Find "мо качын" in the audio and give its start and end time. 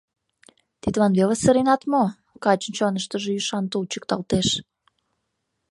1.91-2.73